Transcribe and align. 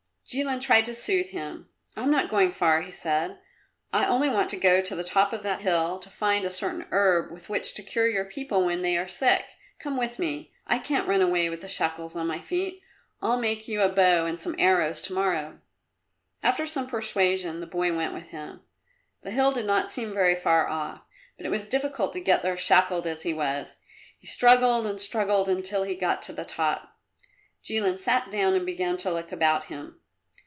Jilin 0.33 0.61
tried 0.61 0.85
to 0.85 0.93
soothe 0.95 1.31
him. 1.31 1.67
"I'm 1.97 2.09
not 2.09 2.29
going 2.29 2.51
far," 2.51 2.79
he 2.83 2.91
said. 2.91 3.37
"I 3.91 4.05
only 4.05 4.29
want 4.29 4.49
to 4.51 4.55
go 4.55 4.79
to 4.79 4.95
the 4.95 5.03
top 5.03 5.33
of 5.33 5.43
that 5.43 5.59
hill 5.59 5.99
to 5.99 6.09
find 6.09 6.45
a 6.45 6.49
certain 6.49 6.85
herb 6.89 7.29
with 7.33 7.49
which 7.49 7.73
to 7.73 7.83
cure 7.83 8.07
your 8.07 8.23
people 8.23 8.63
when 8.65 8.81
they 8.81 8.95
are 8.97 9.09
sick. 9.09 9.43
Come 9.77 9.97
with 9.97 10.19
me; 10.19 10.53
I 10.65 10.79
can't 10.79 11.05
run 11.05 11.19
away 11.21 11.49
with 11.49 11.59
the 11.59 11.67
shackles 11.67 12.15
on 12.15 12.27
my 12.27 12.39
feet. 12.39 12.81
I'll 13.21 13.39
make 13.41 13.67
you 13.67 13.81
a 13.81 13.89
bow 13.89 14.25
and 14.25 14.39
some 14.39 14.55
arrows 14.57 15.01
to 15.01 15.13
morrow." 15.13 15.59
After 16.41 16.65
some 16.65 16.87
persuasion 16.87 17.59
the 17.59 17.67
boy 17.67 17.93
went 17.93 18.13
with 18.13 18.29
him. 18.29 18.61
The 19.23 19.31
hill 19.31 19.51
did 19.51 19.65
not 19.65 19.91
seem 19.91 20.13
very 20.13 20.35
far 20.35 20.69
off, 20.69 21.01
but 21.35 21.45
it 21.45 21.49
was 21.49 21.65
difficult 21.65 22.13
to 22.13 22.21
get 22.21 22.41
there 22.41 22.55
shackled 22.55 23.05
as 23.05 23.23
he 23.23 23.33
was. 23.33 23.75
He 24.17 24.27
struggled 24.27 24.87
and 24.87 25.01
struggled 25.01 25.49
until 25.49 25.83
he 25.83 25.93
got 25.93 26.21
to 26.21 26.31
the 26.31 26.45
top. 26.45 26.95
Jilin 27.61 27.99
sat 27.99 28.31
down 28.31 28.53
and 28.53 28.65
began 28.65 28.95
to 28.95 29.11
look 29.11 29.33
about 29.33 29.65
him. 29.65 29.97